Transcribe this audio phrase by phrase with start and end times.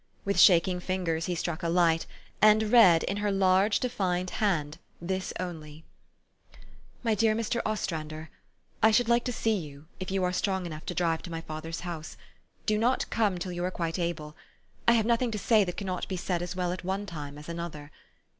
[0.25, 2.07] With shaking fingers he struck a light,
[2.41, 5.83] and read, in her large, defined hand, this only:
[7.03, 7.61] "MY DEAR MR.
[7.67, 8.31] OSTRANDER,
[8.81, 11.41] I should like to see you, if you are strong enough to drive to my
[11.41, 12.17] father's house.
[12.65, 14.35] Do not come till you are quite able.
[14.87, 17.47] I have nothing to say that cannot be said as well at one time as
[17.47, 17.91] another.